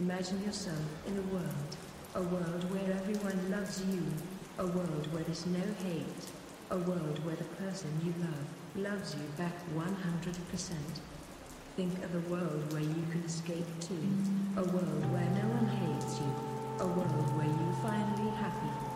[0.00, 1.76] Imagine yourself in a world,
[2.14, 4.02] a world where everyone loves you,
[4.56, 6.24] a world where there's no hate,
[6.70, 10.72] a world where the person you love loves you back 100%.
[11.76, 13.94] Think of a world where you can escape to,
[14.56, 16.32] a world where no one hates you,
[16.80, 18.89] a world where you're finally happy, happy,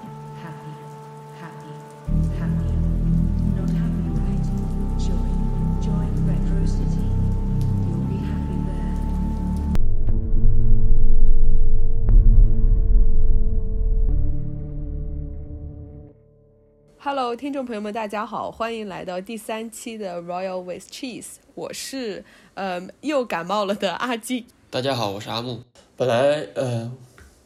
[17.24, 24.44] Hello，听众朋友们，大家好，欢迎来到第三期的 Royal with Cheese，我是呃又感冒了的阿基。
[24.68, 25.62] 大家好，我是阿木。
[25.96, 26.92] 本来呃，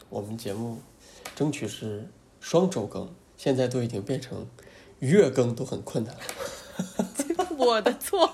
[0.08, 0.78] 我们节目
[1.36, 2.10] 争取是
[2.40, 4.48] 双周更，现在都已经变成
[4.98, 7.46] 月更都很困难了。
[7.56, 8.28] 我的错，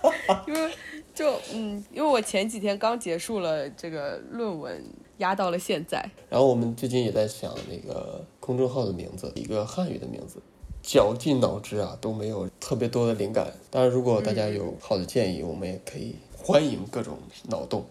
[0.00, 0.72] 我因为
[1.14, 4.82] 就嗯，因为我前几天刚结束了这个论文，
[5.18, 6.02] 压到了现在。
[6.30, 10.40] 然后我们最近也在想那个公众号的名字，一个汉语的名字，
[10.80, 13.52] 绞尽脑汁啊都没有特别多的灵感。
[13.68, 17.84] 当然，如果大家有好的建议，我们也可以欢迎各种脑洞。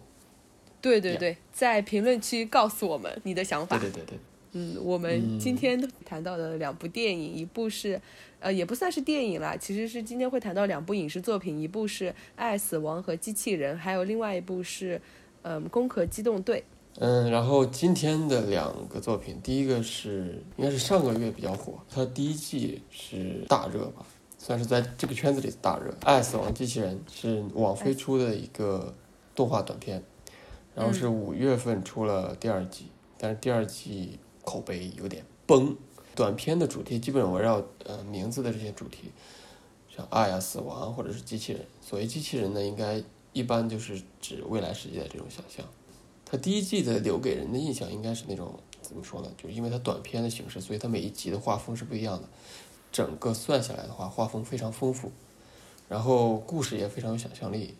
[0.82, 3.78] 对对对，在评论区告诉我们你的想法。
[3.78, 4.20] 对对对对，
[4.54, 8.00] 嗯，我们今天谈到的两部电影，一部是，
[8.40, 15.02] 呃，也不算是电影啦，其实是今天会谈到两部影视作品，一部是《爱、死亡和机器人》，还有另外一部是，
[15.42, 16.60] 嗯，《攻壳机动队》。
[16.98, 24.06] 嗯，然后今天的两个作品，第一个是应该是上个月比较火，它第一季是大热吧，
[24.38, 25.92] 算是在这个圈子里大热。
[26.06, 28.94] 《爱死亡机器人》是网飞出的一个
[29.36, 30.02] 动画短片，
[30.74, 32.86] 然后是五月份出了第二季，
[33.18, 35.76] 但是第二季口碑有点崩。
[36.16, 39.12] 短片的主题基本围绕呃名字的这些主题，
[39.94, 41.62] 像爱啊、死亡或者是机器人。
[41.82, 45.66] 所谓机器人呢，应该一般就是指未来世界的这种想象。
[46.26, 49.32] 它第一季的留给人的印象应该是那种怎么说呢？
[49.38, 52.28] 就是因为它短片的形式，所以它每一集的画风是不一样的。
[52.92, 55.12] 整个算下来的话，画风非常丰富，
[55.88, 57.76] 然后故事也非常有想象力。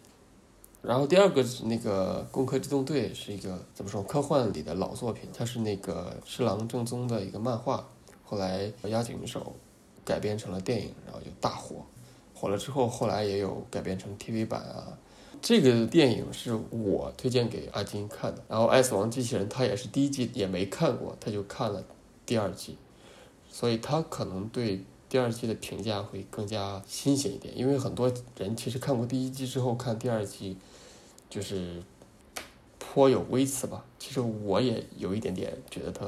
[0.82, 7.88] 然后第二个那个《攻壳机动队》，是一个怎么说科幻里的老作品，它是那个侍郎正宗的一个漫画，
[8.24, 9.56] 后来押井守
[10.04, 11.78] 改编成了电影，然后就大火。
[12.36, 14.98] 火了之后，后来也有改编成 TV 版啊。
[15.46, 21.84] 这个电影是我推荐给阿金看的，然后《爱死亡机器人》他也是第一季也没看过，他就看了
[22.26, 22.76] 第二季，
[23.48, 30.58] 所以他可能对第二季的评价会更加新鲜一点，因为很多人其实看过第一季之后看第二季，
[31.30, 31.84] 就是
[32.80, 33.86] 颇有微词吧。
[34.00, 36.08] 其实我也有一点点觉得他，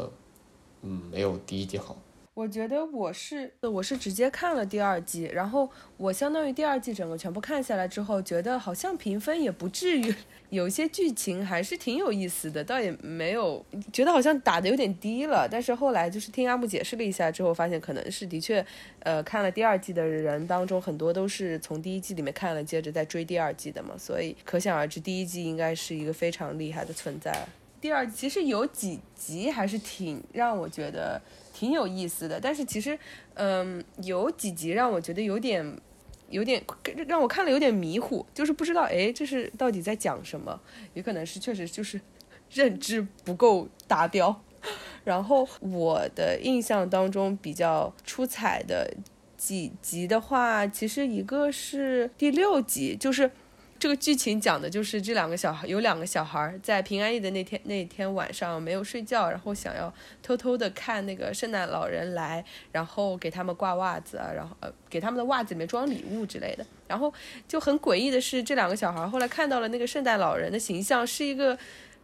[0.82, 1.96] 嗯，没有第一季好。
[2.38, 5.68] 我觉得我是我是直接看了第二季，然后
[5.98, 10.14] 我相当于第二季整个全部看下来之后，觉得好像评分也不至于，
[10.52, 15.48] 有些剧情还是挺有意思的，倒也没有觉得好像打的有点低了。
[15.50, 18.64] 但是后来就是听阿木解释了一下之后，发现可能是的确，
[19.00, 27.48] 呃，看了第二季的人当中很多都是从第一季里面看了，接着再追第二季的嘛，所以可想而知第一季应该是一个非常厉害的存在。
[27.80, 31.22] 第二其实有几集还是挺让我觉得。
[31.60, 32.96] 挺有意思的，但是其实，
[33.34, 35.76] 嗯，有几集让我觉得有点，
[36.30, 36.64] 有点
[37.08, 40.62] 让我看了有点迷糊，就是不知道，哎，这是到底在讲什么？
[40.94, 42.00] 也可能是确实就是
[42.52, 44.40] 认知不够达标。
[45.04, 48.94] 然后我的印象当中比较出彩的
[49.36, 53.32] 几集的话，其实一个是第六集，就是。
[53.80, 59.94] 这个剧情讲的就是这两个小孩，有两个小孩在平安夜的那天那天晚上没有睡觉，然后想要
[60.24, 66.66] 偷偷的看那个圣诞老人来，然后给他们挂袜子啊，然后呃给他们的袜子里面装礼物之类的。
[66.88, 67.14] 然后
[67.48, 71.58] 就很诡异的是，这两个小孩后来看到了那个圣诞老人的形象是一个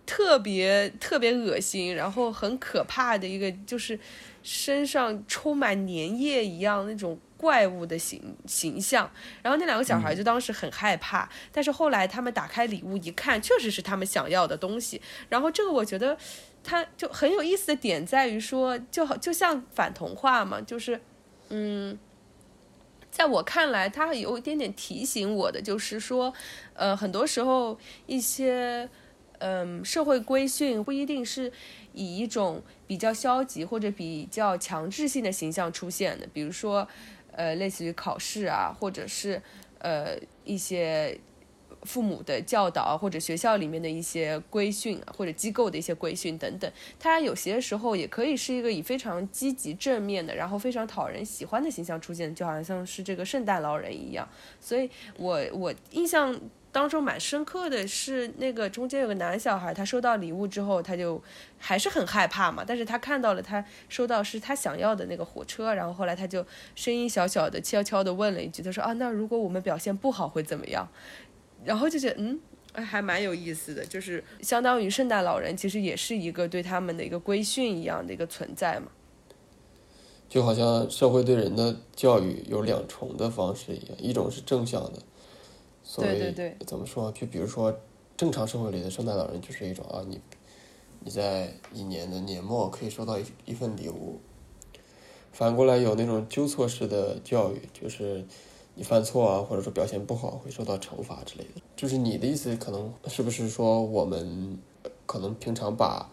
[0.06, 4.00] 特别特别恶心，然后很可怕的一个，就是
[4.44, 7.20] 身上充满粘液一样那种。
[7.44, 9.12] 怪物的形形象，
[9.42, 15.02] 然后那两个小孩就当时很害怕，但是后来他们打开礼物一看，确实是他们想要的东西。
[15.28, 16.18] 然后这个我觉得，
[16.64, 21.02] 它就很有意思的点在于说，就好就像反童话嘛，就是，
[21.50, 22.00] 嗯，
[23.12, 26.34] 在我看来，它有一点点提醒我的，就是说，
[26.76, 28.90] 呃，很多时候一些，
[29.40, 31.52] 嗯，社会规训不一定是
[31.92, 36.88] 以一种比较消极或者比较强制性的形象出现的，比如说。
[37.36, 39.42] 呃，类似于考试啊，或者是
[39.80, 41.20] 呃一些
[41.84, 54.26] 父母的教导，或者学校里面的一些规训，或者机构的一些规训等等，它有些时候也可以是一个以非常积极正面的，然后非常讨人喜欢的形象出现，就好像像是这个圣诞老人一样。
[54.62, 56.40] 所以我我印象
[56.74, 61.22] 当中蛮深刻的是，那个中间有个男小孩，他收到礼物之后，他就
[61.60, 62.66] 还是很害怕嘛。
[62.68, 70.86] 但是他看到了他收到是他想要的那个火车，然后后来他就声音小小的、悄悄的问了一句，他说啊，那如果我们表现不好会怎么样？
[71.64, 72.40] 然后就觉得嗯，
[72.74, 78.88] 还蛮有意思的，就是相当于圣诞老人其实也是一个对他们的一个规训一样的一个存在嘛。
[80.28, 84.94] 就好像社会对人的教育有两重的方式一样，一种是正向的，
[85.84, 87.12] 所谓对对对怎么说？
[87.12, 87.78] 就比如说
[88.16, 90.20] 正常社会里的圣诞老人就是一种啊，你
[91.02, 94.20] 你在一年的年末可以收到一一份礼物。
[95.32, 98.24] 反过来有那种纠错式的教育，就是
[98.76, 101.62] 你犯错啊，或者说表现不好会受到惩罚之类的。
[101.76, 106.08] 就是你的意思，可能是不是说我们呃可能平常把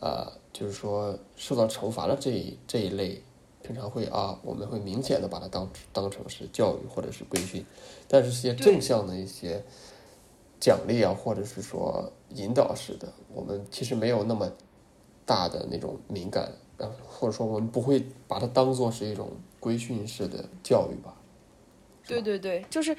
[0.00, 3.22] 呃，就是说受到惩罚的这一这一类，
[3.66, 7.64] 平常会啊，我们会明显的把它当当成是教育或者是规训，
[8.06, 9.64] 但是些正向的一些
[10.60, 14.52] 奖励啊，或者是说引导式的，我们其实没有那么
[15.24, 21.16] 大的那种敏感，啊，或者说我们不会把它当做是一种规训式的教育吧。
[22.06, 22.94] 对对对，就是，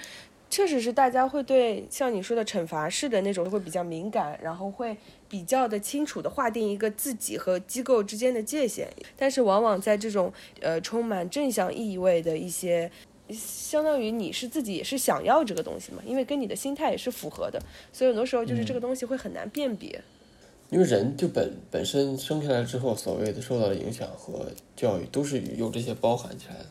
[0.50, 4.96] 确实是大家会对像你说的惩罚式的那种会比较敏感，然后会
[5.28, 8.88] 比较的清楚的划定一个自己和机构之间的界限。
[9.18, 10.32] 但是往往在这种
[10.62, 12.90] 呃充满正向意味的一些，
[13.30, 17.60] 相当于你是自己也是想要这个东西嘛，因为跟你的心态也是符合的，
[17.92, 20.02] 所以很多时候就是这个东西会很难辨别。
[20.72, 26.66] 因为人就本本身生下来之后，所谓的受到的影响和教育，都是有这些包含起来的，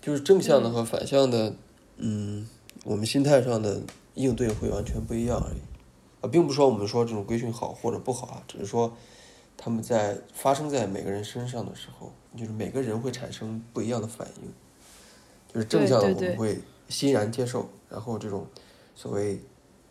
[0.00, 1.54] 就是正向的和反向的，
[1.98, 2.48] 嗯，
[2.84, 3.80] 我们心态上的
[4.14, 5.60] 应对会完全不一样而已，
[6.20, 8.96] 啊，并不是说我们说这种规训好或者不好啊，只是说
[9.56, 14.52] 他们在发生在每个人身上的时候，就是每个人会产生不一样的反应，
[15.52, 18.46] 就是正向的我们会欣然接受，然后这种
[18.94, 19.40] 所谓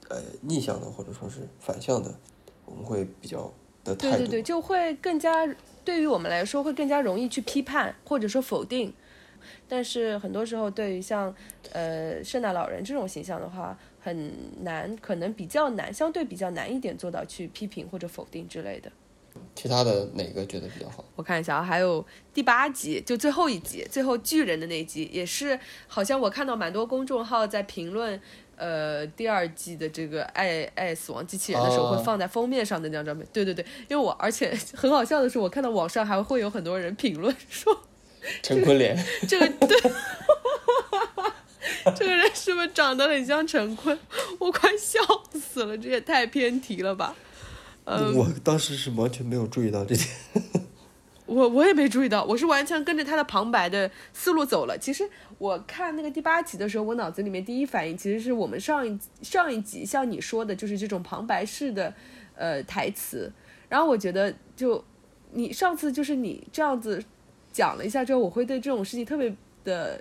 [0.10, 2.14] 呃逆向的或者说是反向的，
[2.66, 3.52] 我们会比较
[3.84, 4.18] 的态度。
[4.18, 5.48] 对对对，就会更加
[5.84, 8.94] 对于我们来说会更加容易去批判或者说否定。
[9.68, 11.34] 但是很多时候，对于像
[11.72, 14.34] 呃圣诞老人这种形象的话，很
[14.64, 18.92] 难，可能比较难，相对比较难一点做到去批评或者否定之类的。
[19.54, 21.06] 其他的哪个觉得比较好？
[21.16, 22.04] 我看一下啊，还有
[22.34, 28.20] 第八集，就最后一集，最后巨人的那一集，也是好像我看到蛮多公众号在评论，
[28.56, 33.28] 呃，第二季的这个爱爱死亡机器人的时候哦会放在封面上的那张照片。
[33.32, 37.80] 对对对，因为我而且 很好笑的是，我看到网上还会有很多人评论说
[38.44, 38.98] 陈坤脸，
[39.28, 39.78] 这个对。
[41.96, 43.98] 这个人是不是长得很像陈坤？
[44.40, 45.00] 我快笑
[45.40, 47.16] 死了，这也太偏题了吧！
[47.86, 50.08] 嗯，我当时是完全没有注意到这点。
[51.26, 54.78] 我我也没注意到，我是完全跟着他的旁白的思路走了。
[54.78, 61.94] 其实我看那个第八集的时候，我脑子里面第一反应其实是我们上一上一集像你说的，就是这种旁白式的
[62.36, 63.32] 呃台词。
[63.70, 64.84] 然后我觉得就
[65.32, 67.02] 你上次就是你这样子
[67.58, 69.34] 讲了一下之后，我会对这种事情特别
[69.64, 70.00] 的。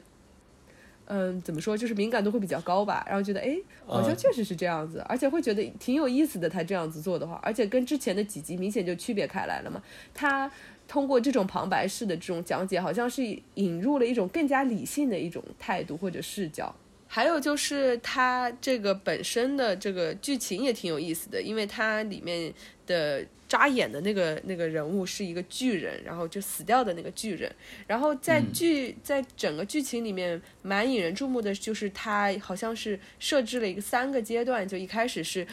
[1.08, 3.56] 嗯，怎么说，就是敏感度会比较高吧，然后觉得，哎，
[3.86, 6.48] 好像嗯确实是这样子，而且会觉得挺有意思的。
[6.48, 9.80] 他这样子做的话，而且跟之前的几集明显就区别开来了嘛。
[10.12, 10.50] 他
[10.88, 13.22] 通过这种旁白式的这种讲解，好像是
[13.54, 16.74] 引入了一种更加理性的一种态度或者视角。
[17.06, 22.52] 还有就是它这个本身的这个剧情也挺有意思的，因为它里面
[22.84, 27.50] 的扎眼的那个那个人物是一个巨人，然后就死掉的那个巨人。
[27.86, 35.46] 然后在剧、在整个剧情里面蛮引人注目的就是他好像是设置了一个三个阶段，就一开始是。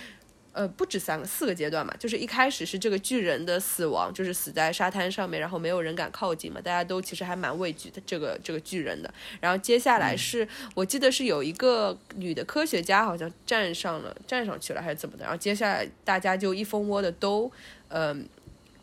[0.53, 9.11] 呃，不止三个，四个阶段嘛，就是一开始是这个巨人的死亡，就是死在沙滩上面，然后没有人敢靠近嘛，大家都其实还蛮畏惧的这个这个巨人的。
[9.41, 17.51] 然后接下来是、我记得是有一个女的科学家好像站上了站上去了还是怎么的，然后接下来大家就一蜂窝的都
[17.87, 18.29] 嗯、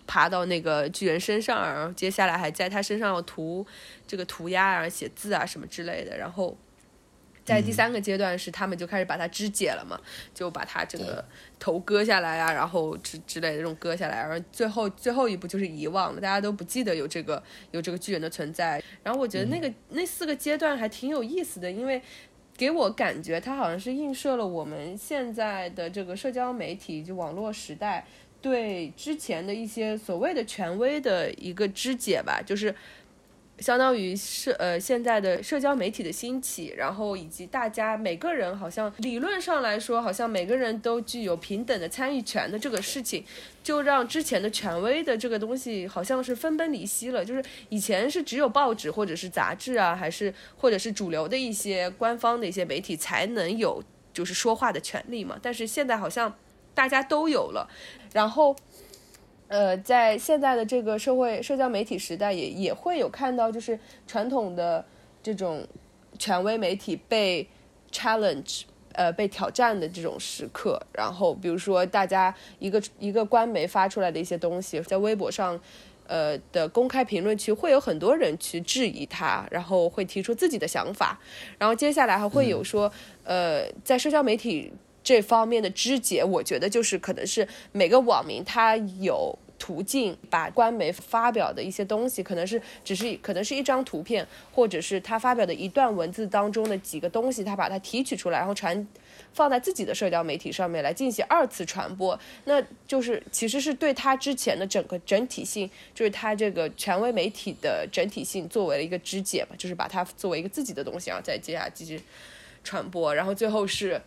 [0.09, 3.65] 爬到那个巨人身上，然后接下来还在他身上要涂
[4.09, 6.59] 这个涂鸦啊、写字啊什么之类的，然后。
[7.55, 10.01] 在第三个阶段是他们就开始把它肢解了嘛，
[10.33, 11.25] 就把它这个
[11.59, 17.43] 头割下来啊，然后之之类的这种割下来，然后最后最后一步就是遗忘了，大家都不记得有这个
[17.73, 18.83] 有这个巨人的存在。
[19.03, 22.01] 然后我觉得那个、那四个阶段还挺有意思的，因为
[22.57, 28.07] 给我感觉它好像是映射了我们现在的这个社交媒体就网络时代
[28.41, 32.75] 对之前的一些所谓的权威的一个肢解吧，就是。
[33.61, 43.25] 相当于社呃现在的社交媒体的兴起，然后以及大家每个人好像理论上来说，好像每个人都具有平等的参与权的这个事情，
[43.63, 47.25] 就让之前的权威的这个东西好像是分崩离析了。
[47.25, 53.83] 就是以前是只有报纸或者是杂志啊，还是或者是主流的一些官方的一些媒体才能有。
[54.13, 55.39] 就是说话的权利嘛。
[55.41, 56.35] 但是现在好像
[56.75, 57.69] 大家都有了，
[58.13, 58.57] 然后。
[59.51, 63.77] 呃，在现在的这个社会社交媒体时代，也也会有看到，就是
[64.07, 64.85] 传统的
[65.21, 65.67] 这种
[66.21, 67.45] 权威媒体被
[67.91, 70.81] challenge，呃，被挑战的这种时刻。
[70.93, 75.61] 然后，比如说大家一个一个官媒发出来的一些东西，在微博上，
[76.07, 81.19] 呃的公开评论区会有很多人去质疑他，然后会提出自己的想法。
[81.59, 82.93] 然后接下来还会有说，
[83.25, 84.73] 呃，在社交媒体。
[85.03, 98.87] 这方面的肢解，我觉得就是可能是每个网民他有途径把官媒发表的一些东西，可能是只是可能是一张图片，或者是他发表的一段文字当中的几个东西，他把它提取出来，然后传
[99.35, 112.01] 放在自己的社交媒体上面来进行二次传播，那就是其实是对他之前的整个整体性，就是他这个权威媒体的整体性作为了一个肢解嘛，就是把它作为一个自己的东西，然后再接下来继续
[112.65, 114.01] 传播，然后最后是。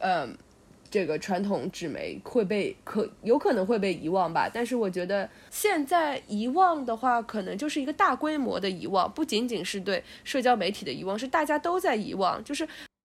[0.00, 0.36] 嗯，
[0.90, 4.50] 这个传统纸媒会被可有可能会被遗忘吧？
[4.52, 12.42] 但是我觉得现在遗忘的话，可能就是一个大规模的遗忘，不仅仅是对社交媒体的遗忘，是大家都在遗忘。
[12.42, 12.66] 就是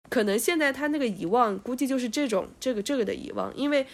[0.09, 3.85] 可能现在他那个遗忘，估计就是这种这个这个的遗忘，因为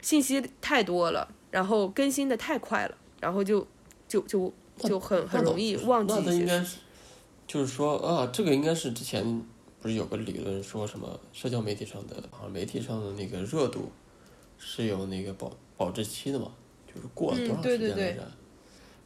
[0.00, 3.66] 信息太多了，然后更新的太快了，然后就
[4.08, 6.30] 就就就很很容易忘记一些。
[6.30, 6.78] 那应该是，
[7.46, 9.42] 就是说啊，这个应该是之前。
[9.86, 13.92] 不是有个理论说什么社交媒体上的啊媒体上的那个热度
[14.58, 16.50] 是有那个保保质期的嘛？
[16.92, 18.28] 就是过了多长时间来着？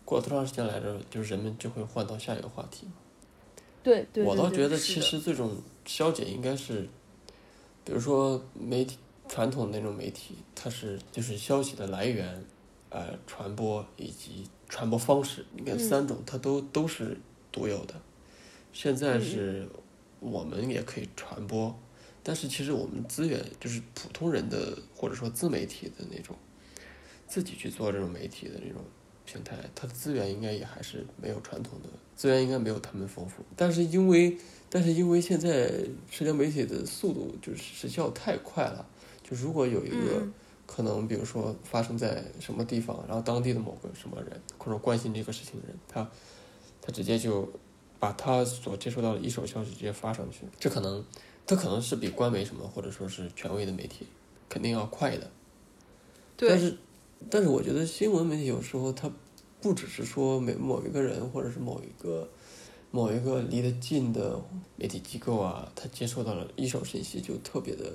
[0.07, 0.99] 过了多长时间来着？
[1.11, 2.93] 就是人们就会换到下一个话题嘛？
[3.83, 4.25] 对对。
[4.25, 6.89] 我倒觉得其实这种消解应该是，
[7.85, 8.97] 比如说媒体
[9.29, 12.43] 传统那种媒体，它是就是消息的来源、
[12.89, 17.19] 呃传播以及传播方式，你看三种它都都是
[17.53, 17.95] 独有的。
[18.73, 19.69] 现在是。
[20.21, 21.75] 我们也可以传播，
[22.23, 26.37] 但是其实我们资源就是普通人的或者说自媒体的那种，
[27.27, 28.85] 自己去做这种媒体的这种
[29.25, 33.43] 平台，它的资源应该也还是没有传统的资源应该没有他们丰富。
[33.57, 34.37] 但是因为
[34.69, 35.73] 但是因为现在
[36.11, 38.87] 社交媒体的速度就是时效太快了，
[39.23, 40.29] 就如果有一个
[40.67, 46.11] 可能，比如说发生在什么地方，然后当地的某个什么人或者关心这个事情的人，他
[46.83, 47.51] 他直接就。
[48.01, 51.05] 把他所接收到的一手消息直接发上去，这可能，
[51.47, 54.07] 他可能是比官媒什么或者说是权威的媒体，
[54.49, 55.31] 肯定要快的。
[56.35, 56.49] 对。
[56.49, 56.79] 但是，
[57.29, 59.13] 但是我觉得新闻媒体有时候它
[59.61, 62.27] 不只是说每某一个人或者是某一个
[62.91, 64.43] 某一个离得近的
[64.77, 67.93] 媒体机构啊，他接受到了一手信息就特别的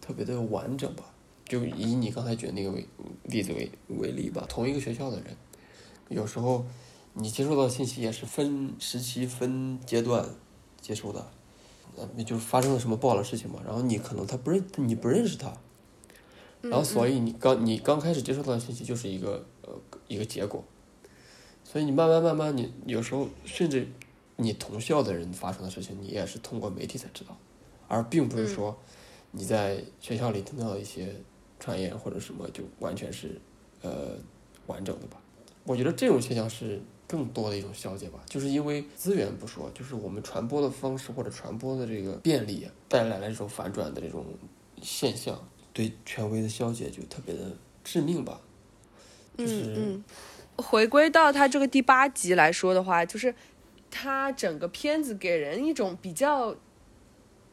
[0.00, 1.04] 特别的完整吧。
[1.44, 2.86] 就以你刚才举的那个为
[3.24, 5.36] 例子为为例吧，同一个学校的人，
[6.08, 6.64] 有时候。
[7.20, 10.26] 你接收到信息也是分时期、分阶段
[10.80, 11.30] 接收的，
[12.16, 13.60] 那就是发生了什么不好的事情嘛。
[13.62, 15.52] 然后你可能他不认，你不认识他，
[16.62, 20.64] 然后所以你刚你刚开始接收到的信息就是一个呃一个结果，
[21.62, 23.86] 所以你慢慢慢慢你有时候甚至
[24.36, 27.36] 你同校的人发生的事情，你也是通过媒体才知道，
[27.86, 28.78] 而并不是说
[29.32, 31.14] 你在学校里听到一些
[31.58, 33.38] 传言或者什么就完全是
[33.82, 34.16] 呃
[34.68, 35.20] 完整的吧。
[35.64, 36.80] 我觉得这种现象是。
[37.10, 44.24] 更多的一种消解吧，就是因为资源不说，就是我们传播的方式或者传播的这个便利，带来了这种反转的这种
[44.80, 45.36] 现象，
[45.72, 48.40] 对权威的消解就特别的致命吧。
[49.38, 50.04] 嗯嗯，
[50.56, 53.34] 回归到他这个第八集来说的话，就是
[53.90, 56.54] 他整个片子给人一种比较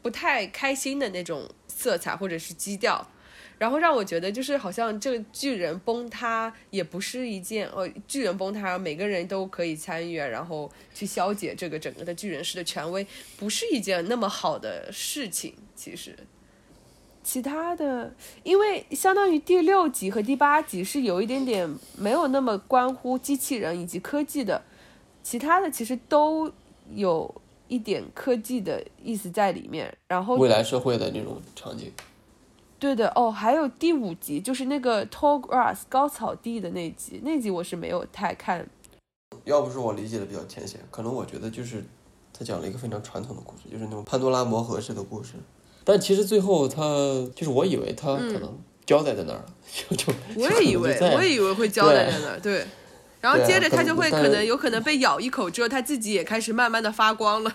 [0.00, 3.10] 不太开心的那种色彩或者是基调。
[3.58, 13.04] 然后让我觉得，就是好像这个巨人崩塌也不是一件，呃，巨人崩塌，每个人都可以参与，然后去消解这个整个的巨人式的权威，
[13.36, 15.52] 不是一件那么好的事情。
[15.74, 16.16] 其实，
[17.24, 24.62] 其他的，因为相当于第六集和第八集是有一点点没有那么关乎机器人以及科技的，
[25.22, 26.52] 其他的其实都
[26.94, 29.92] 有一点科技的意思在里面。
[30.06, 31.92] 然后，未来社会的那种场景。
[32.78, 38.66] 对的哦，还有第五集，就是那个 tall grass 高草地的那集，那集我是没有太看。
[39.44, 41.84] 要不是我理解的比较浅显，可能我觉得就是
[42.32, 45.34] 他讲了一个非常传统的故事，就是那种潘多拉魔盒式的故事。
[45.84, 46.82] 但其实最后他
[47.34, 49.46] 就是我以为他可能交代在那儿了，
[49.88, 52.64] 就就 我也以为我也以为会交代在那儿，对。
[53.20, 57.52] 然后接着他就会可能有可能被咬一口之后，他自己也开始慢慢的发光了。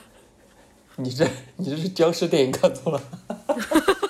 [0.98, 1.25] 你这
[1.56, 3.01] 你这是僵尸电影看多了。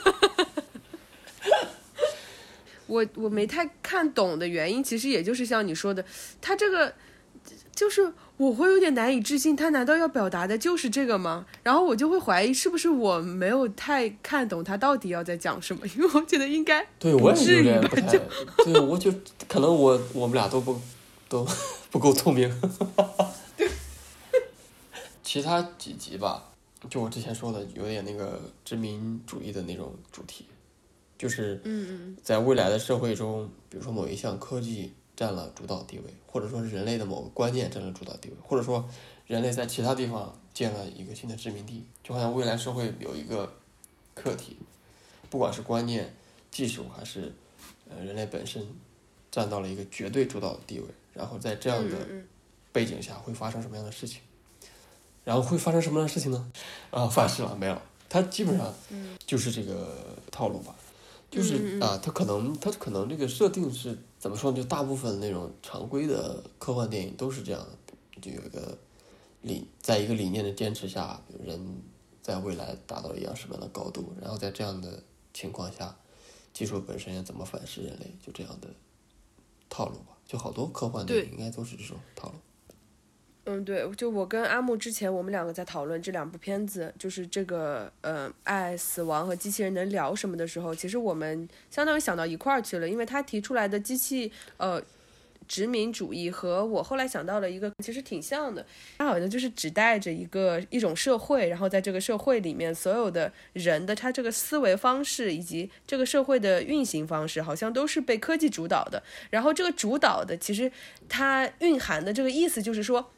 [2.94, 6.06] 我我没太看懂的原因，其实也就是像你说的，
[6.40, 6.94] 他这个
[7.76, 11.46] 就是我会有点难以置信，他难道要表达的就是这个吗？
[11.64, 18.20] 然后我就会怀疑是不是我没有太看懂他到底要在讲什么，因为我觉得应该对我也至于吧有点不太，
[18.64, 19.12] 对，我就
[19.48, 20.80] 可能我我们俩都不
[21.28, 21.48] 都
[21.90, 22.52] 不够聪明。
[25.24, 26.52] 其他几集吧，
[26.92, 30.46] 就我之前说的，有点那个殖民主义的那种主题，
[31.18, 38.88] 就是嗯在未来的社会中，比如说某一项科技占了主导地位，或者说是人类的某个观念占了主导地位，或者说
[39.28, 43.52] 人类在其他地方建了一个新的殖民地，就好像未来社会有一个
[44.14, 44.58] 课题，
[45.30, 46.14] 不管是观念、
[46.52, 47.32] 技术还是
[47.90, 48.66] 呃人类本身，
[49.32, 52.26] 占到了一个绝对主导的地位，然后在这样的嗯
[52.72, 54.22] 背景下会发生什么样的事情？
[55.24, 56.52] 然后会发生什么样的事情呢？
[56.92, 57.82] 啊， 反噬了没有？
[58.10, 58.72] 它基本上
[59.26, 60.76] 就是这个套路吧，
[61.34, 64.58] 就是啊，它可能它可能这个设定是怎么说呢？
[64.58, 68.78] 就大部分那种常规的科幻电影都是这样的，就有一个
[69.42, 71.82] 理，在一个理念的坚持下，人
[72.22, 75.02] 在未来达到一样什么样的高度，然后在这样的
[75.34, 75.96] 情况下，
[76.54, 78.68] 技术本身要怎么反噬人类，就这样的
[79.70, 80.16] 套路吧。
[80.26, 82.36] 就好多科幻电影应该都是这种套路。
[83.46, 94.82] 嗯，对，就我跟阿木之前，我们两个在讨论这两部片子，就是这个呃，爱、死亡和机器人能聊什么的时候，其实我们相当于想到一块儿去了，因为他提出来的机器呃
[95.46, 98.66] 殖民主义和我后来想到了一个其实挺像的，
[98.98, 109.04] 它好像就是指代着一个一种社会，然后在这个社会里面，所有的人的他这个思维方式以及这个社会的运行方式，好像都是被科技主导的。
[109.32, 110.72] 然后这个主导的，其实
[111.10, 113.12] 它蕴含的这个意思就是说。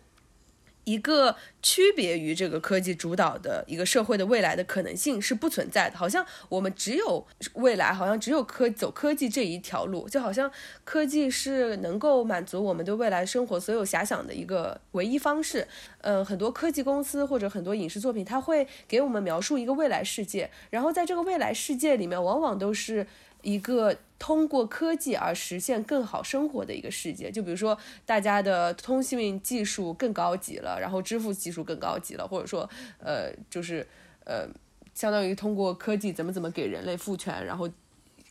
[0.85, 10.49] 一个区别于这个科技主导的一个社会的未来的可能性是不存在的，好像我们只有未来，好像只有科走科技这一条路，就好像
[10.83, 15.67] 科技是能够满足我们对未来生活所有遐想的一个唯一方式。
[16.01, 23.07] 嗯、很多科技公司或者很多影视作品，它会给我们描述一个未来世界，然后在这个未来世界里面，往往都是
[23.45, 27.29] 一个通过科技而实现更好生活的一个世界。
[27.29, 32.67] 就比如说，大家的通信技术更高级了，然后支付技术更高级了，或者说，
[32.97, 33.85] 呃，就是
[34.25, 34.47] 呃，
[34.95, 37.69] 相当于通过科技怎么怎么给人类赋权，然后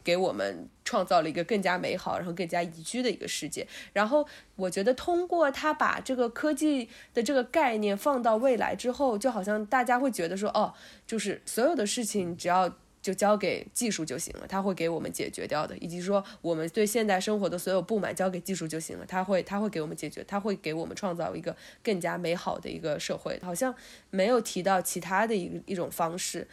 [0.03, 3.65] 给我们创造了一个更加美好，然后更加宜居的一个世界。
[3.93, 10.75] 然后我觉得通过他把这个科技的这个概念放到未来之后，就好像大家会觉得说，哦，
[11.07, 12.75] 就是所有的事情只要。
[13.05, 23.75] 就交给技术就行了，它会给我们解决掉的，以及说我们对现代生活的所有不满交给技术就行了，它会它会给我们解决，它会给我们创造一个更加美好的一个社会，好像
[24.09, 26.49] 没有提到其他的一一种方式。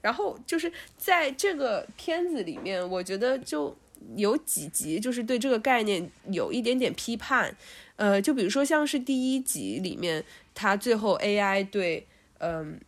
[0.00, 3.76] 然后就是在这个片子里面，我觉得就
[4.16, 7.54] 有几集就是对这个概念有一点点批判，
[7.96, 12.06] 呃，就比如说像是第一集里面，它最后 AI 对
[12.38, 12.80] 嗯、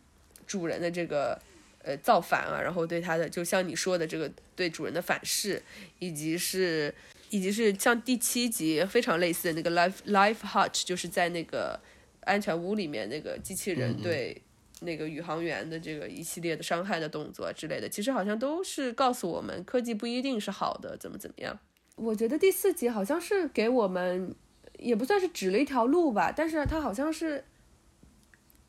[0.47, 1.39] 主人的这个。
[1.83, 5.61] 呃，造反啊，然后对他的，就像你说的这个对主人的反噬，
[5.99, 6.95] 以及是，
[7.29, 11.77] 以及是像第七集非常类似的那个 Life Life Hutch，就是在那个
[12.21, 14.41] 安全屋里面那个机器人对
[14.79, 21.59] 那个宇航员的这个一系列的伤害的动作之类的，其实好像都是告诉我们科技不一定是好的，怎么怎么样。
[21.97, 24.33] 我觉得第四集好像是给我们，
[24.79, 27.43] 也不算是指了一条路吧，但是它好像是。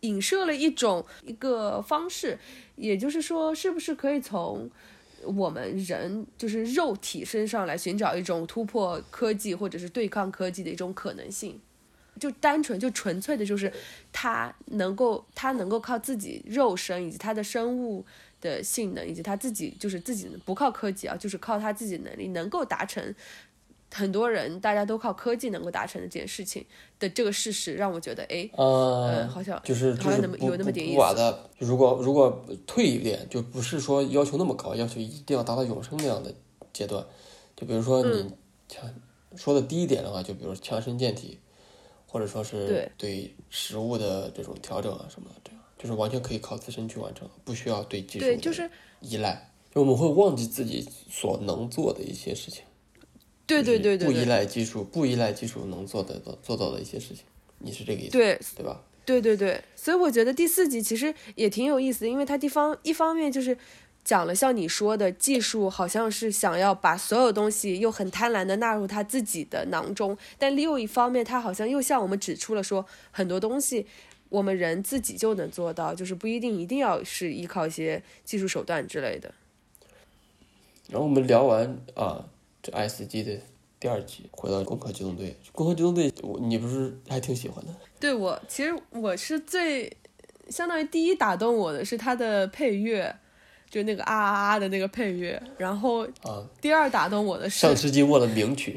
[0.04, 2.38] 影射了一种一个方式，
[2.76, 4.70] 也就是说，是不是可以从
[5.24, 11.58] 我们人就是肉体身上来寻找一种突破科技或者是对抗科技的一种可能性？
[12.20, 13.72] 就单纯就纯粹的就是
[14.12, 18.04] 他能够他能够靠自己肉身以及他的生物
[18.40, 23.14] 的性能以及他自己就是自己不靠科技啊，就是靠他自己能力能够达成。
[23.94, 26.64] 很多人大家都靠科技能够达成的这件事情
[26.98, 36.34] 的这个事实，让我觉得，哎，呃，嗯好像就是就好像那么是不不有那么点意思不把它，如果如果退一点，就不是说要求那么高，要求一定要达到永生那样的
[36.72, 37.06] 阶段。
[37.56, 38.34] 就比如说嗯你
[38.68, 38.90] 强、
[39.36, 41.38] 说的低一点的话，就比如强身健体，
[42.08, 48.68] 或者说是对对食物的这种调整啊什么的，这样就是完全可以靠自身去完成，不需要对技术对，的就是
[49.00, 49.50] 依赖。
[49.72, 52.64] 就我们会忘记自己所能做的一些事情。
[53.46, 57.24] 对就是不依对对不依赖技术，不依赖技术能做得到做到的一些事情，
[57.58, 58.80] 你是这个意思对对吧？
[59.04, 63.56] 对对对，所以我觉得第四集其实也挺有意思的，因为它地方一方面就是
[64.02, 73.86] 讲了像你说的技术好像是想要把所有东西又很贪婪的纳入他自己的囊中，但另一方面他好像又向我们指出了说很多东西
[74.30, 79.32] 我们人自己就能做到，就是不一定一定要是依靠一些技术手段之类的。
[80.88, 82.24] 然后我们聊完啊，
[82.64, 83.38] 这 S 级的
[83.78, 87.74] 第二集回到《攻壳机动队》，《攻壳机动队》我你不是还挺喜欢的？
[88.00, 89.94] 对我，其实我是最
[90.48, 93.14] 相当于第一打动我的是它的配乐，
[93.68, 95.40] 就那个啊啊啊的那个配乐。
[95.58, 98.74] 然后啊，第二打动我的是上世纪末的名曲，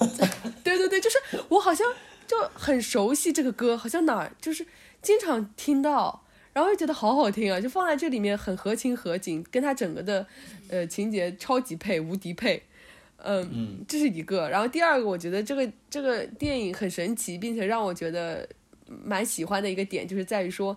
[0.64, 1.18] 对对对，就是
[1.50, 1.86] 我好像
[2.26, 4.66] 就很熟悉这个歌，好像哪儿就是
[5.02, 10.26] 经常听到，然后又觉得好好听啊，就放在这里面很合情合景，跟它整个的
[10.70, 12.62] 呃情节超级配，无敌配。
[13.18, 14.48] 嗯，嗯，这是一个。
[14.48, 18.48] 然后第二个，我觉得这个这个电影很神奇，并且让我觉得
[18.86, 20.76] 蛮喜欢的一个点，就是在于说，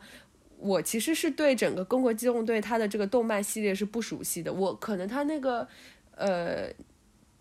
[0.58, 4.52] 我其实是对整个《中国机动队》它的这个动漫系列是不熟悉的。
[4.52, 5.68] 我可能它那个
[6.16, 6.68] 呃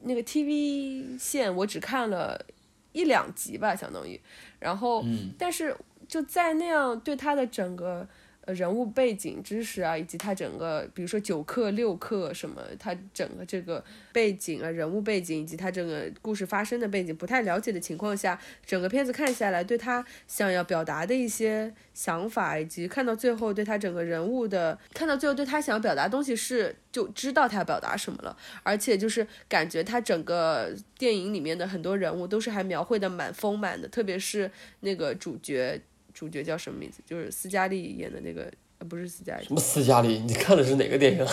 [0.01, 2.45] 那个 TV 线我只看了
[2.93, 4.21] 一两集吧，相当于。
[4.59, 5.75] 然后，嗯但是
[6.07, 8.07] 就在那样对它的整个
[8.47, 34.51] 呃人物背景知识啊，以及他整个比如说九课六课什么，他整个这个背景啊、人物背景以及他整个故事发生的背景不太了解的情况下，整个片子看下来，对他想要表达的一些想法，以及看到最后对他整个人物的，看到最后对他想要表达东西是就知道他要表达什么了，而且就是感觉他整个电影里面的很多人物都是还描绘的蛮丰满的，特别是
[34.81, 35.81] 那个主角，
[36.21, 37.03] 主角叫什么名字？
[37.07, 38.43] 就是斯嘉丽演的那个，
[38.79, 40.19] 呃，不是斯嘉丽，什么斯嘉丽？
[40.19, 41.27] 你看的是哪个电影？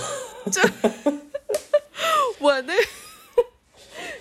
[0.50, 0.62] 这
[2.39, 2.73] 我那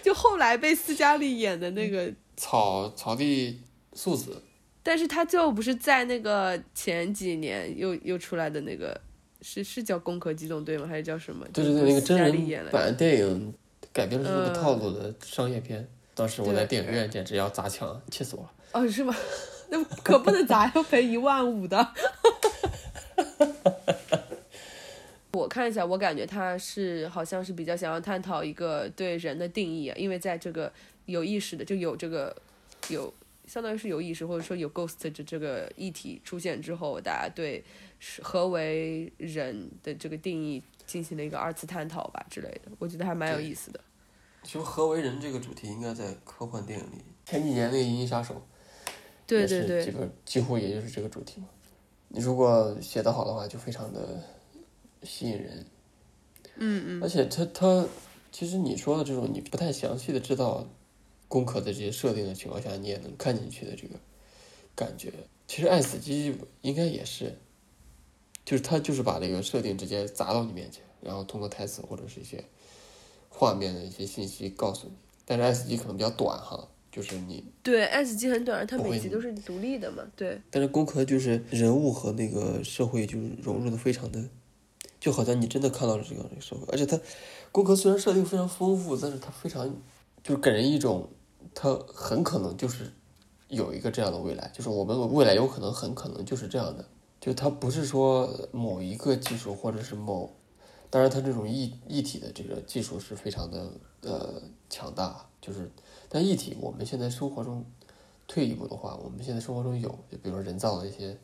[0.02, 3.60] 就后来被斯嘉丽演的那个草草地
[3.92, 4.42] 素子，
[4.82, 9.00] 但是他最后不是在那个前几年又又出来的那个，
[9.42, 10.88] 是是叫《攻壳机动队》吗？
[10.88, 11.46] 还是叫什么？
[11.52, 13.54] 对对对，那个真人版电影
[13.92, 15.88] 改编的是这个嗯套路的商业片。
[16.12, 18.52] 当时我在电影院简直要砸墙，气死我了。
[18.72, 19.14] 哦，是吗？
[19.68, 21.92] 那可不能砸，要赔一万五的。
[25.32, 30.72] 我看一下，我感觉他是好像是比较想要探讨一个对人的定义啊，因为在这个
[31.04, 32.34] 有意识的就有这个
[32.88, 33.12] 有
[33.46, 37.62] 相当于是有意识或者说有 ghost 这这个议题出现之后，大家对
[38.00, 43.80] 是何为人的这个定义进行了一个二次探讨吧之类的，我觉得还蛮有意思的。
[44.42, 48.42] 其实何为人这个主题应该在科幻电影里，前几年那个《银翼杀手》也
[49.26, 51.48] 对对对，是基本几乎也就是这个主题嘛。
[52.08, 54.22] 你如果写得好的话，就非常的
[55.02, 55.66] 吸引人。
[56.56, 57.86] 嗯嗯，而且它它
[58.30, 60.66] 其实你说的这种你不太详细的知道
[61.28, 63.96] 攻壳的这些设定的情况下，你也能看进去的这个
[64.74, 65.12] 感觉。
[65.46, 67.36] 其实《爱死机》应该也是，
[68.44, 72.44] 就是他就是把这个设定直接砸到你面前，然后通过台词或者是一些
[73.28, 74.94] 画面的一些信息告诉你。
[75.24, 80.40] 但是《爱死机》可能比较短哈，就是你对，S 级很短，它每集都是独立的嘛，对。
[80.50, 84.24] 但是工科就是人物和那个社会就是融入的非常的，
[84.98, 86.98] 就好像你真的看到了这个社会，而且它
[87.52, 89.68] 工科虽然设定非常丰富，但是它非常
[90.24, 91.06] 就是给人一种
[91.54, 92.90] 它很可能就是
[93.48, 96.82] 有一个这样的未来，就是我们未来有可能很可能就是这样的，
[97.20, 100.34] 就它不是说某一个技术或者是某，
[100.90, 103.70] 当然它这种一一体的这个技术是非常的
[104.02, 105.70] 呃强大，就是
[106.08, 107.64] 但一体我们现在生活中。
[108.28, 111.16] 退一步的话，我们现在生活中有，就比如说人造的一些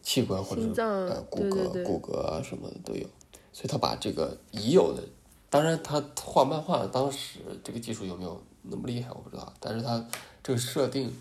[0.00, 3.04] 器官或者是呃骨骼、对对对骨骼啊什么的都有，
[3.52, 5.02] 所以他把这个已有的，
[5.50, 10.06] 当然他画漫画当时这个技术有没有那么厉害我不知道，但是他
[10.40, 11.12] 这个设定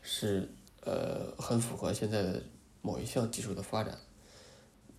[0.00, 0.48] 是
[0.84, 2.40] 呃很符合现在的
[2.82, 3.98] 某一项技术的发展，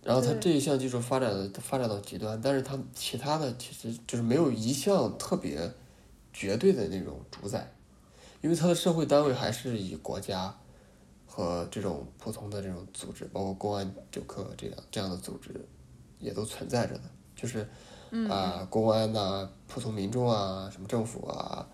[0.06, 5.70] 然后他这一项技术发展的发展到极端，但是他其他的其实就是没有一项特别
[6.32, 7.72] 绝对的那种主宰。
[8.42, 10.54] 因为它的社会单位还是以国家
[11.26, 15.50] 和这种普通的这种组织，包括公安九科这样这样的组织，
[16.20, 17.00] 也都存在着的。
[17.34, 17.66] 就是
[18.28, 21.66] 啊、公安呐、普通民众啊、什么政府啊，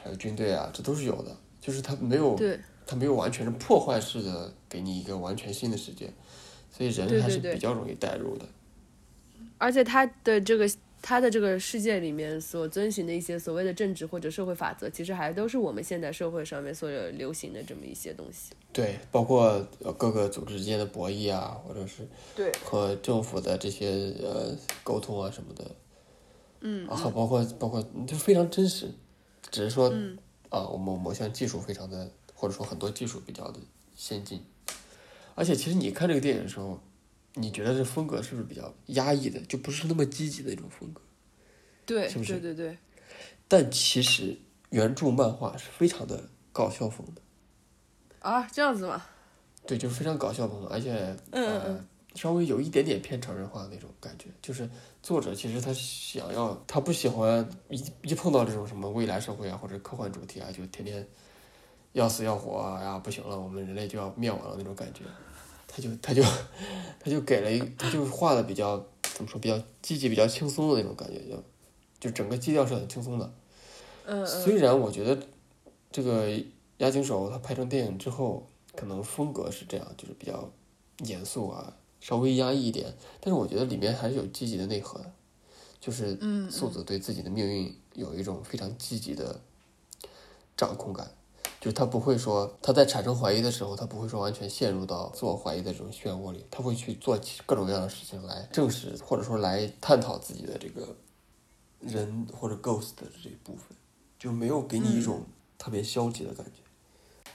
[0.00, 1.36] 还有军队啊，这都是有的。
[1.60, 6.12] 就是它没有，对它没有完全是破坏式的给你一个完全新的世界，
[6.70, 8.46] 所以人还是比较容易代入的。
[9.58, 10.70] 而且他的这个
[11.02, 18.52] 他的这个世界里面所遵循的一些所谓的政治或者社会法则，其实还都是我们现代社会上面所有流行的这么一些东西。
[18.72, 25.70] 对，包括呃各个组织之间的博弈啊，或者是对，和政府的这些呃沟通啊什么的，
[26.60, 28.90] 嗯，啊，包括包括就非常真实，
[29.50, 30.16] 只是说，嗯。
[30.50, 33.60] 啊，我们某项技术非常的，或者说很多技术比较的
[33.94, 34.42] 先进，
[35.40, 36.78] 而且其实你看这个电影的时候，
[37.32, 41.00] 你觉得这风格是不是比较压抑的，就不是那么积极的一种风格？
[41.86, 42.78] 对，是不是对对对，
[43.48, 44.36] 但其实
[44.68, 47.22] 原著漫画是非常的搞笑风的。
[48.18, 49.02] 啊，这样子吗，
[49.66, 50.92] 对，就是非常搞笑风，而且
[51.30, 54.68] 嗯呃嗯，稍微有一点点偏成人化的那种感觉，就是
[55.02, 61.08] 作者其实他想要，他不喜欢一一碰到这种什么未来社会啊或者科幻主题啊，就天天
[61.92, 65.04] 要死要活啊，呀不行了，我们人类就要灭亡了那种感觉，
[65.72, 66.22] 他就他就
[66.98, 71.42] 他就给了一，他就画的比较怎么说，比较积极、比较轻松的那种感觉，就
[72.00, 73.32] 就整个基调是很轻松的。
[74.06, 75.16] 嗯虽然我觉得
[75.92, 76.26] 这个
[76.78, 80.50] 《押井守》他拍成电影之后，可能风格是这样，就是比较
[81.04, 85.12] 严肃啊，稍微压抑一点，但是我觉得里面还是有积极的内核的，
[85.80, 86.50] 就是嗯。
[86.50, 89.40] 素子对自己的命运有一种非常积极的
[90.56, 91.14] 掌控感，
[91.60, 100.96] 就是他不会说他在产生怀疑的时候，他不会说完全陷入到自我怀疑的这种漩涡里，他会去做其各种各样的事情来证实或者说来探讨自己的这个
[101.80, 103.76] 人或者 ghost 的这一部分，
[104.18, 105.26] 就没有给你一种
[105.58, 106.62] 特别消极的感觉。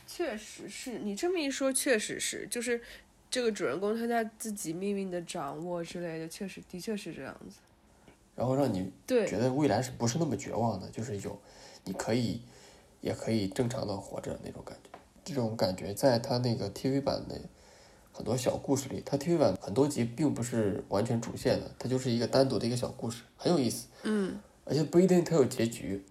[0.07, 2.81] 确实是你这么一说，确实是，就是
[3.29, 7.57] 这个主人公他在自己命运的掌握之类的，确实的确是这样子。
[8.35, 10.89] 然后让你对，觉得未来是不是那么绝望的？
[10.89, 11.39] 就是有，
[11.83, 12.41] 你可以，
[13.01, 14.89] 也可以正常的活着那种感觉。
[15.23, 17.39] 这种感觉在他那个 TV 版的
[18.11, 23.87] 很多小故事里，他 TV 版很多集并不是完全主线的，它就是一个单独的一个小故事，很有意思。
[24.03, 26.03] 嗯而且不一定它有结局，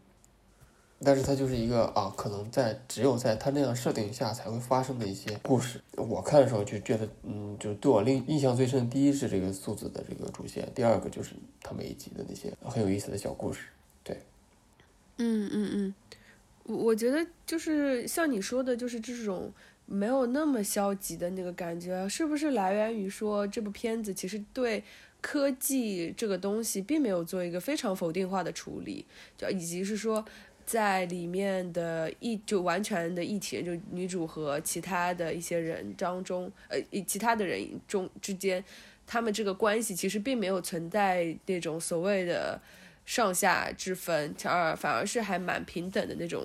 [1.01, 5.81] 但是它就是一个啊，可能在只有在他那样设定下才会发生的一些故事。
[5.97, 13.67] 我看的时候就觉得，嗯，就对我印印象最深的，第一是这个素子的这个主线，第二个就是他每一集的那些很有意思的小故事。
[14.05, 14.21] 对
[15.19, 15.95] 嗯嗯嗯，
[16.65, 19.53] 我我觉得就是像你说的，就是这种
[19.87, 24.83] 没有那么消极的那个感觉，是不是来源于说这部片子其实对
[25.21, 29.07] 科技这个东西并没有做一个非常否定化的处理，
[29.39, 30.25] 就以及是说。
[30.67, 38.65] 在里面的一就完全的一体，就女主和其他的一些人当中，呃，其他的人中之间，
[39.07, 42.59] 他们这个关系其实并没有存在那种所谓的
[43.05, 46.45] 上下之分，反而反而是还蛮平等的那种，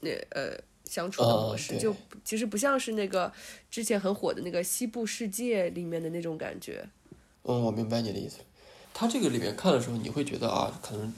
[0.00, 1.94] 那呃相处的模式，就
[2.24, 3.32] 其实不像是那个
[3.70, 6.86] 之前很火的那个西部世界里面的那种感觉。
[7.42, 8.38] 嗯，我明白你的意思。
[8.92, 11.12] 他这个里面看的时候，你会觉得啊，可能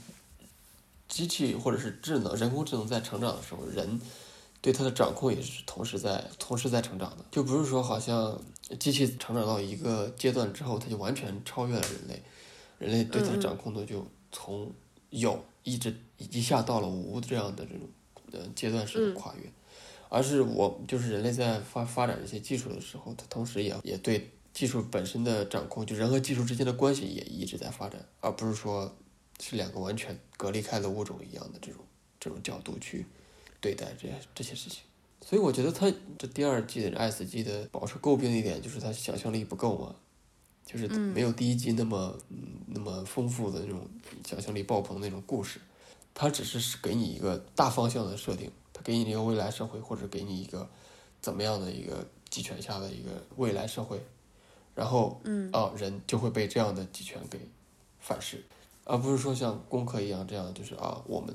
[1.07, 4.01] 机器或者是智能、人工智能在成长的时候，人
[4.59, 8.41] 对它的掌控也是同时在同时在成长的，就不是说好像
[8.79, 12.23] 机器成长到一个阶段之后，它就完全超越了人类，
[12.79, 14.73] 人类对它的掌控度就从
[15.09, 17.87] 有一直一下到了无这样的这种
[18.31, 19.51] 呃阶段式的跨越，
[20.09, 28.95] 而是我就是人类在发发展这些技术的时候，它同时也也对技术本身的掌控，就人和技术之间的关系也一直在发展，而不是说
[29.39, 31.81] 是两个完全隔离开的物种一样的这种
[32.19, 33.05] 这种角度去
[33.61, 34.81] 对待这这些事情。
[35.25, 39.95] 所以我觉得他这第二季的《爱死机》的保持诟病的一点就是他想象力不够嘛，
[40.67, 43.87] 就是没有第一季那么嗯那么丰富的那种
[44.23, 45.61] 想象力爆棚的那种故事，
[46.13, 50.69] 它只是给你一个大方向的设定，它给你一个未来社会，或者给你一个
[51.21, 53.99] 怎么样的一个集权下的一个未来社会，
[54.75, 55.49] 然后嗯。
[55.53, 57.39] 啊人就会被这样的集权给
[57.99, 58.43] 反噬，
[58.83, 61.33] 而不是说像攻壳一样这样，就是啊我们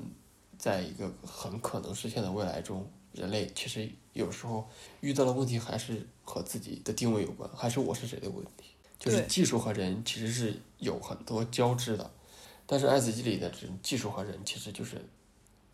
[0.57, 4.67] 在一个很可能实现的未来中，人类其实有时候
[5.01, 8.72] 遇到的问题还是和自己的定位有关，还是我是谁的问题。
[9.03, 12.09] 就是技术和人其实是有很多交织的，
[12.65, 15.03] 但是《爱死机》里的这种技术和人其实就是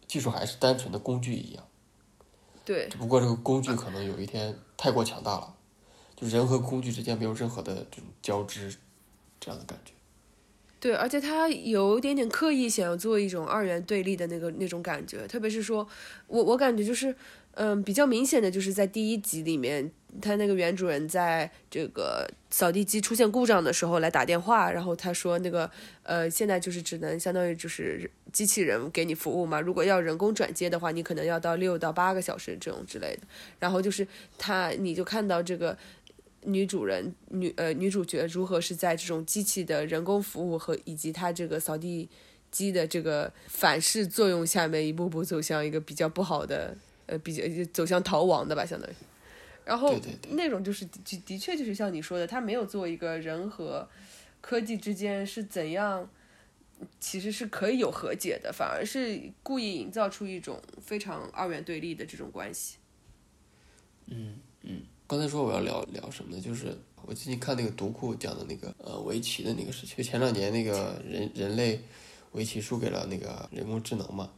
[0.08, 1.64] 技术还是单纯的工具一样，
[2.66, 5.56] 对只不过这个工具可能有一天太过强大了，
[6.16, 8.76] 就人和工具之间没有任何的这种交织，
[9.40, 9.94] 这样的感觉。
[10.80, 15.86] 对，而且他有一点点刻意想要做一种二元对立的那个那种感觉，特别是说，
[16.28, 17.14] 我我感觉就是，
[17.56, 25.70] 嗯，比较明显的就是在第一集里面，他那个原主人在这个扫地机出现故障的时候来打电话，然后他说那个
[26.04, 33.28] 呃，现在就是只能相当于就是机器人给你服务嘛，如果要人工转接的话，你可能要到六到八个小时这种之类的，
[33.60, 35.78] 然后就是他你就看到这个。
[36.44, 42.08] 女主人女呃女主角如何是在这种机器的人工服务和以及它这个扫地
[42.50, 46.76] 机的这个反噬作用下面，一步步走向一个比较不好的
[47.06, 48.94] 呃比较走向逃亡的吧，相当于。
[49.66, 49.96] 然后
[50.30, 53.88] 那种就是的的确就是像你说的，他没有做一个人和
[54.42, 56.10] 科技之间是怎样，
[57.00, 62.78] 其实是可以有和解的，反而是故意营造出一种非常二元对立的这种关系。
[65.10, 66.40] 刚才说我要聊聊什么呢？
[66.40, 71.82] 就是我最近看那个读库讲的那个呃围棋的那个事情，就前两年那个人人类
[72.34, 74.30] 围棋输给了那个人工智能嘛，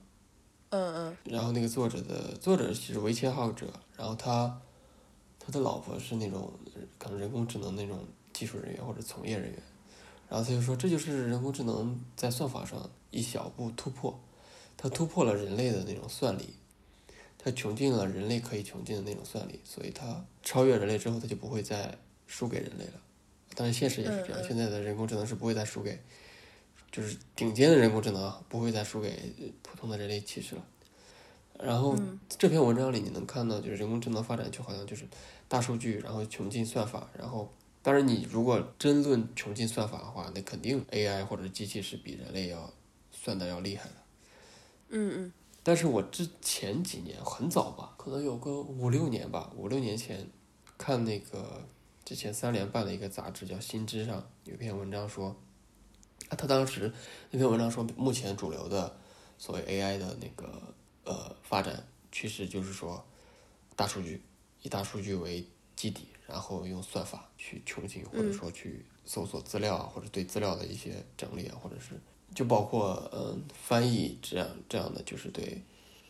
[0.70, 4.62] 嗯嗯然后那个作者的作者是围棋爱好者，然后他
[5.38, 6.50] 他的老婆是那种
[6.98, 8.00] 可能人工智能那种
[8.32, 9.62] 技术人员或者从业人员。
[10.30, 14.18] 然后他就说，这就是人工智能在算法上一小步突破，
[14.78, 16.54] 它突破了人类的那种算力，
[17.44, 23.02] 它穷尽了人类可以穷尽的那种算力，所以它超越人类之后，它就不会再输给人类了。
[23.56, 26.00] 当然，现实也是这样，现在的人工智能是不会再输给，
[26.92, 30.66] 就是顶尖的人工智能啊，不会再输给普通的人类其实了。
[31.60, 31.96] 然后
[32.30, 35.06] 这篇文章里你能看到，就是人工智能发展就好像就是
[35.48, 37.52] 大数据，然后穷尽算法，然后。
[37.84, 42.72] 当然，你如果真论穷尽算法的话，那肯定 AI 或者机器是比人类要
[43.12, 43.96] 算的要厉害的。
[44.90, 45.34] 嗯嗯。
[45.64, 50.30] 但是我之前几年很早吧，可能有个五六年吧，五六年前
[50.78, 51.68] 看那个
[52.04, 55.36] 之前三联办的一个杂志叫《新知》上有篇文章说，
[56.30, 56.92] 啊，他当时
[57.30, 58.96] 那篇文章说，目前主流的
[59.38, 63.06] 所谓 AI 的那个呃发展趋势就是说，
[63.76, 64.22] 大数据
[64.62, 65.46] 以大数据为
[65.76, 66.08] 基底。
[66.28, 72.00] 然后用算法去穷尽，或者说去搜索资料啊，或者对资料的一些整理啊，或者是
[72.34, 75.62] 就包括嗯翻译这样这样的，就是对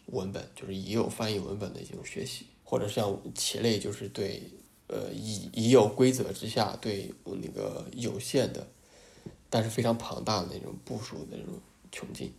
[0.07, 4.43] 文本，就是已有翻译文本的一种学习，或者像棋类，就是对
[4.88, 8.67] 呃已已有规则之下对那个有限的，
[9.49, 11.60] 但是非常庞大的那种部署的那种
[11.91, 12.34] 穷尽。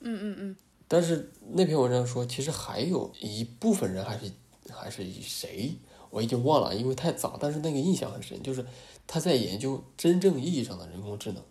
[0.00, 0.56] 嗯嗯嗯。
[0.86, 4.32] 但是那篇文章说，其实还有一部分人还是
[4.70, 5.72] 还是以谁？
[6.10, 8.64] 我已经忘了，因为太早，但是那个印象很深，就是
[9.06, 11.42] 他在研究真正意义上的人工智能，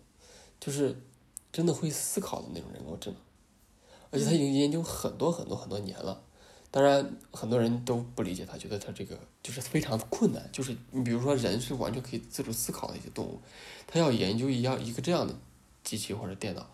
[0.58, 1.00] 就是
[1.52, 3.18] 真的会思考的那种人工智能，
[4.10, 6.22] 而且他已经研究很多很多很多年了。
[6.70, 10.48] 当然，很多人都不理解他，觉得他这个就是非常困难。
[10.52, 13.40] 就是你比如说，人是完全可以自主思考的一些动物，
[13.86, 15.34] 他要研究一样一个这样的
[15.82, 16.68] 机器或者电脑，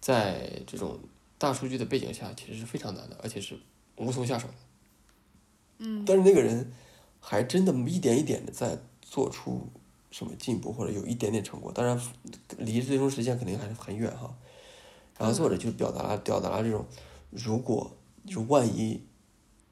[0.00, 0.98] 在这种
[1.36, 3.58] 大数据的背景下，其实是非常难的，而且是
[3.96, 4.54] 无从下手的。
[5.78, 6.72] 嗯，但是那个人。
[7.20, 9.68] 还真的一点一点的在做出
[10.10, 12.00] 什么进步，或者有一点点成果，当然
[12.56, 14.34] 离最终实现肯定还是很远哈。
[15.18, 16.86] 然后作者就表达了表达了这种，
[17.30, 17.90] 如果
[18.26, 19.02] 就万一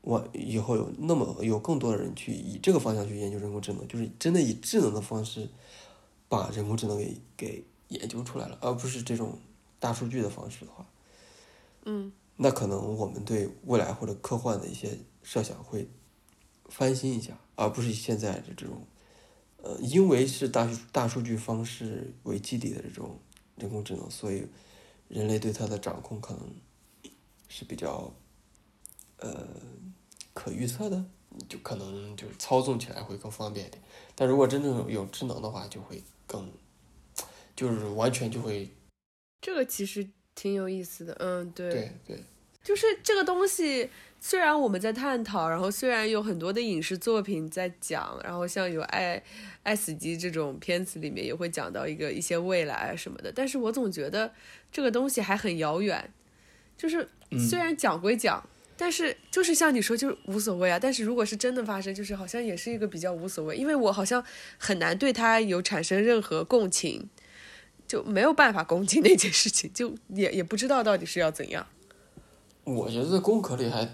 [0.03, 5.49] 万以后有那么有更多的人去以这个方向去研究人工智能，就是真的以智能的方式
[6.29, 9.39] 把人工智能给给研究出来了，而不是这种
[9.79, 10.87] 大数据的方式的话，
[11.85, 15.89] 嗯，那可能我们对未来或者科幻的一些设想会。
[16.69, 18.83] 翻新一下，而不是现在的这种，
[19.67, 23.19] 呃，因为是大大数据方式为基底的这种
[23.57, 24.47] 人工智能，所以
[25.09, 26.55] 人类对它的掌控可能
[27.49, 28.15] 是比较，
[29.17, 29.45] 呃，
[30.33, 31.05] 可预测的，
[31.49, 33.83] 就可能就是操纵起来会更方便一点。
[34.15, 36.49] 但如果真正有智能的话，就会更，
[37.57, 38.71] 就是完全就会。
[39.41, 42.25] 这个其实挺有意思的，嗯，对，对对，
[42.63, 43.91] 就是这个东西。
[44.19, 49.23] 虽然我们在探讨，然后虽然有很多的影视作品在讲，然后像有《爱
[49.63, 54.33] 爱死机》这种片子里面也会讲到一个一些未来什么的，但是我总觉得
[54.73, 56.11] 这个东西还很遥远。
[56.77, 57.09] 就是
[57.49, 58.45] 虽然讲归讲，
[58.77, 60.79] 但是就是像你说，就是无所谓啊。
[60.79, 64.25] 但是如果是真的发生，就是好像也是一个比较无所谓，因为我好像
[64.59, 67.09] 很难对他有产生任何共情，
[67.87, 71.65] 就没有办法共情那件事情，就也也不知道到底是要怎样。
[72.65, 73.89] 我觉得在功课里还。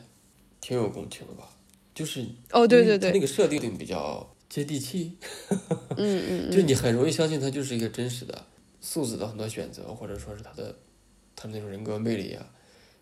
[0.63, 1.51] 挺有共情的吧，
[1.93, 5.19] 就是哦，对对对，那个设定比较接地气，
[5.97, 8.47] 嗯嗯， 就你很容易相信他就是一个真实的
[8.81, 10.75] 素子的很多选择，或者说是他的
[11.35, 12.47] 他那种人格魅力啊，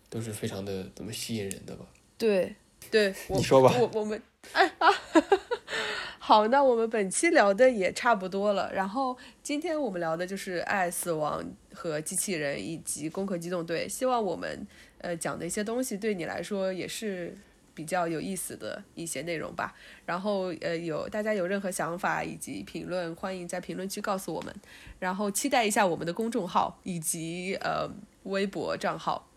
[0.09, 1.85] 都是非常的怎么吸引人的吧？
[2.17, 2.55] 对
[2.89, 4.19] 对，你说吧，我我们
[4.53, 4.89] 哎啊，
[6.17, 11.45] 好，那我们本期聊的也差不多了，然后今天我们聊的就是爱、死亡
[11.75, 14.65] 和机器人以及攻壳机动队，希望我们
[14.97, 17.37] 呃讲的一些东西对你来说也是。
[17.73, 19.73] 比较有意思的一些内容吧，
[20.05, 24.55] 然后呃有大家有任何想法以及评论，欢迎在评论区告诉我们，
[24.99, 27.89] 然后期待一下我们的公众号以及呃
[28.23, 29.27] 微博账号，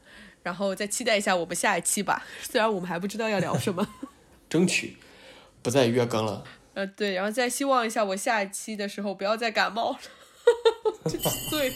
[0.42, 3.86] 然后再期待一下我们下一期吧，虽然我们还不知道要聊什么，
[4.48, 4.96] 争取
[5.62, 6.44] 不再月更了。
[6.74, 9.98] 呃对，然后再希望一下我下一期的时候不要再感冒了，
[11.50, 11.72] 对，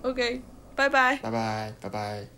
[0.00, 0.40] OK，
[0.74, 2.37] 拜拜，拜拜，拜拜。